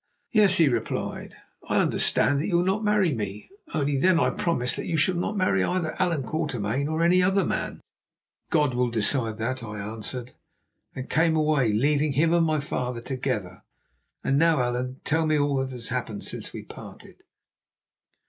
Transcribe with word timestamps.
"'Yes,' 0.31 0.57
he 0.57 0.67
replied, 0.67 1.35
'I 1.69 1.79
understand 1.79 2.39
that 2.39 2.47
you 2.47 2.57
will 2.57 2.65
not 2.65 2.83
marry 2.83 3.13
me. 3.13 3.47
Only 3.71 3.99
then 3.99 4.19
I 4.19 4.31
promise 4.31 4.75
that 4.75 4.87
you 4.87 4.97
shall 4.97 5.13
not 5.13 5.37
marry 5.37 5.63
either 5.63 5.95
Allan 5.99 6.23
Quatermain 6.23 6.87
or 6.87 7.03
any 7.03 7.21
other 7.21 7.45
man.' 7.45 7.81
"'God 8.49 8.73
will 8.73 8.89
decide 8.89 9.37
that,' 9.37 9.61
I 9.61 9.77
answered, 9.77 10.31
and 10.95 11.07
came 11.07 11.35
away, 11.35 11.71
leaving 11.71 12.13
him 12.13 12.33
and 12.33 12.47
my 12.47 12.59
father 12.59 12.99
together. 12.99 13.61
And 14.23 14.39
now, 14.39 14.59
Allan, 14.63 15.01
tell 15.03 15.27
me 15.27 15.37
all 15.37 15.57
that 15.57 15.69
has 15.69 15.89
happened 15.89 16.23
since 16.23 16.51
we 16.51 16.63
parted." 16.63 17.17